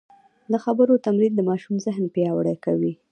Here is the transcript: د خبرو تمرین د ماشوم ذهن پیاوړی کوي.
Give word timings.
د 0.51 0.53
خبرو 0.63 1.01
تمرین 1.05 1.33
د 1.35 1.41
ماشوم 1.49 1.75
ذهن 1.85 2.05
پیاوړی 2.15 2.55
کوي. 2.65 2.93